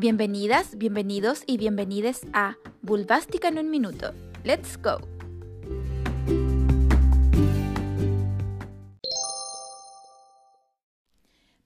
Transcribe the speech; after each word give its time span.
Bienvenidas, 0.00 0.78
bienvenidos 0.78 1.42
y 1.44 1.56
bienvenides 1.56 2.24
a 2.32 2.56
Bulbástica 2.82 3.48
en 3.48 3.58
un 3.58 3.68
minuto. 3.68 4.14
Let's 4.44 4.80
go. 4.80 5.00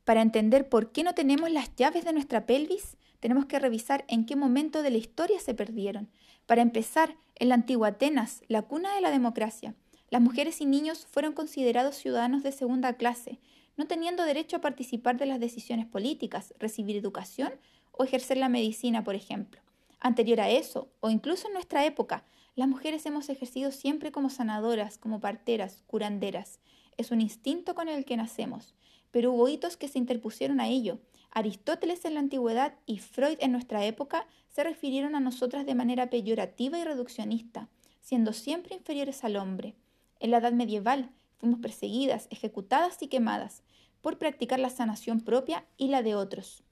Para 0.05 0.23
entender 0.23 0.71
por 0.71 0.93
qué 0.93 1.05
no 1.05 1.13
tenemos 1.13 1.51
las 1.51 1.77
llaves 1.77 2.07
de 2.07 2.15
nuestra 2.15 2.47
pelvis, 2.47 2.97
tenemos 3.21 3.45
que 3.45 3.59
revisar 3.59 4.07
en 4.09 4.25
qué 4.25 4.35
momento 4.35 4.83
de 4.83 4.93
la 4.93 4.97
historia 4.97 5.39
se 5.39 5.53
perdieron. 5.53 6.09
Para 6.47 6.63
empezar, 6.63 7.15
en 7.35 7.51
la 7.51 7.57
antigua 7.57 7.89
Atenas, 7.89 8.41
la 8.49 8.63
cuna 8.63 8.95
de 8.95 9.03
la 9.03 9.11
democracia, 9.11 9.75
las 10.09 10.23
mujeres 10.23 10.63
y 10.63 10.65
niños 10.65 11.07
fueron 11.11 11.35
considerados 11.35 11.97
ciudadanos 11.97 12.43
de 12.43 12.53
segunda 12.53 12.95
clase, 12.95 13.41
no 13.77 13.87
teniendo 13.87 14.25
derecho 14.25 14.57
a 14.57 14.63
participar 14.63 15.19
de 15.19 15.27
las 15.27 15.39
decisiones 15.39 15.85
políticas, 15.85 16.55
recibir 16.59 16.97
educación 16.97 17.53
o 17.93 18.05
ejercer 18.05 18.37
la 18.37 18.49
medicina, 18.49 19.05
por 19.05 19.15
ejemplo. 19.15 19.61
Anterior 20.01 20.41
a 20.41 20.51
eso, 20.51 20.89
o 21.01 21.11
incluso 21.11 21.47
en 21.47 21.55
nuestra 21.55 21.87
época, 21.87 22.25
las 22.55 22.69
mujeres 22.69 23.07
hemos 23.07 23.29
ejercido 23.29 23.71
siempre 23.71 24.13
como 24.13 24.29
sanadoras, 24.29 24.99
como 24.99 25.21
parteras, 25.21 25.83
curanderas. 25.87 26.59
Es 26.97 27.11
un 27.11 27.21
instinto 27.21 27.75
con 27.75 27.89
el 27.89 28.05
que 28.05 28.17
nacemos. 28.17 28.75
Pero 29.11 29.33
hubo 29.33 29.49
hitos 29.49 29.77
que 29.77 29.89
se 29.89 29.99
interpusieron 29.99 30.61
a 30.61 30.69
ello. 30.69 30.99
Aristóteles 31.31 32.05
en 32.05 32.15
la 32.15 32.21
antigüedad 32.21 32.75
y 32.85 32.99
Freud 32.99 33.39
en 33.41 33.53
nuestra 33.53 33.85
época 33.87 34.27
se 34.49 34.65
refirieron 34.65 35.15
a 35.15 35.21
nosotras 35.21 35.65
de 35.65 35.75
manera 35.75 36.11
peyorativa 36.11 36.79
y 36.79 36.85
reduccionista, 36.85 37.69
siendo 38.01 38.33
siempre 38.35 38.75
inferiores 38.75 39.25
al 39.25 39.37
hombre. 39.37 39.75
En 40.21 40.31
la 40.31 40.39
edad 40.39 40.53
medieval 40.53 41.11
fuimos 41.39 41.61
perseguidas, 41.61 42.29
ejecutadas 42.31 43.03
y 43.03 43.09
quemadas 43.09 43.63
por 44.03 44.19
practicar 44.19 44.61
la 44.61 44.69
sanación 44.69 45.21
propia 45.21 45.65
y 45.79 45.89
la 45.89 46.03
de 46.03 46.15
otros. 46.15 46.65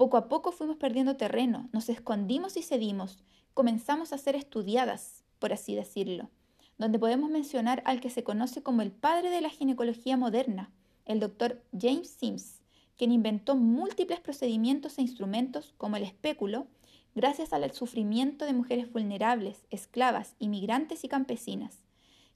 Poco 0.00 0.16
a 0.16 0.30
poco 0.30 0.50
fuimos 0.50 0.78
perdiendo 0.78 1.18
terreno, 1.18 1.68
nos 1.72 1.90
escondimos 1.90 2.56
y 2.56 2.62
cedimos, 2.62 3.18
comenzamos 3.52 4.14
a 4.14 4.16
ser 4.16 4.34
estudiadas, 4.34 5.24
por 5.38 5.52
así 5.52 5.74
decirlo, 5.74 6.30
donde 6.78 6.98
podemos 6.98 7.28
mencionar 7.28 7.82
al 7.84 8.00
que 8.00 8.08
se 8.08 8.24
conoce 8.24 8.62
como 8.62 8.80
el 8.80 8.92
padre 8.92 9.28
de 9.28 9.42
la 9.42 9.50
ginecología 9.50 10.16
moderna, 10.16 10.70
el 11.04 11.20
doctor 11.20 11.62
James 11.78 12.08
Sims, 12.08 12.62
quien 12.96 13.12
inventó 13.12 13.56
múltiples 13.56 14.20
procedimientos 14.20 14.96
e 14.96 15.02
instrumentos 15.02 15.74
como 15.76 15.96
el 15.96 16.04
espéculo, 16.04 16.66
gracias 17.14 17.52
al 17.52 17.70
sufrimiento 17.72 18.46
de 18.46 18.54
mujeres 18.54 18.90
vulnerables, 18.90 19.66
esclavas, 19.68 20.34
inmigrantes 20.38 21.04
y 21.04 21.08
campesinas, 21.08 21.82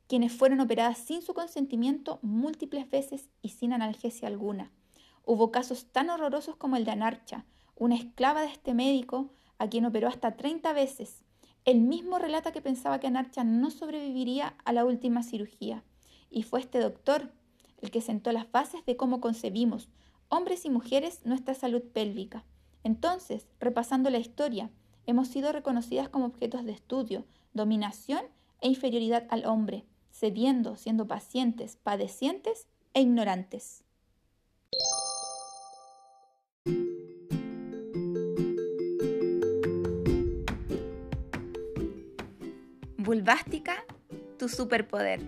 quienes 0.06 0.34
fueron 0.34 0.60
operadas 0.60 0.98
sin 0.98 1.22
su 1.22 1.32
consentimiento 1.32 2.18
múltiples 2.20 2.90
veces 2.90 3.30
y 3.40 3.48
sin 3.48 3.72
analgesia 3.72 4.28
alguna. 4.28 4.70
Hubo 5.24 5.50
casos 5.50 5.86
tan 5.86 6.10
horrorosos 6.10 6.56
como 6.56 6.76
el 6.76 6.84
de 6.84 6.90
Anarcha, 6.90 7.46
una 7.76 7.96
esclava 7.96 8.42
de 8.42 8.48
este 8.48 8.74
médico, 8.74 9.30
a 9.58 9.68
quien 9.68 9.84
operó 9.84 10.08
hasta 10.08 10.36
30 10.36 10.72
veces. 10.72 11.22
Él 11.64 11.80
mismo 11.80 12.18
relata 12.18 12.52
que 12.52 12.60
pensaba 12.60 13.00
que 13.00 13.06
Anarcha 13.06 13.44
no 13.44 13.70
sobreviviría 13.70 14.54
a 14.64 14.72
la 14.72 14.84
última 14.84 15.22
cirugía. 15.22 15.82
Y 16.30 16.42
fue 16.42 16.60
este 16.60 16.78
doctor 16.80 17.32
el 17.80 17.90
que 17.90 18.00
sentó 18.00 18.32
las 18.32 18.50
bases 18.50 18.84
de 18.86 18.96
cómo 18.96 19.20
concebimos, 19.20 19.88
hombres 20.28 20.64
y 20.64 20.70
mujeres, 20.70 21.20
nuestra 21.24 21.54
salud 21.54 21.82
pélvica. 21.82 22.44
Entonces, 22.82 23.46
repasando 23.60 24.10
la 24.10 24.18
historia, 24.18 24.70
hemos 25.06 25.28
sido 25.28 25.52
reconocidas 25.52 26.08
como 26.08 26.26
objetos 26.26 26.64
de 26.64 26.72
estudio, 26.72 27.24
dominación 27.52 28.24
e 28.60 28.68
inferioridad 28.68 29.26
al 29.30 29.46
hombre, 29.46 29.84
cediendo, 30.10 30.76
siendo 30.76 31.06
pacientes, 31.06 31.76
padecientes 31.82 32.66
e 32.94 33.00
ignorantes. 33.00 33.83
Bulbástica, 43.04 43.84
tu 44.38 44.48
superpoder. 44.48 45.20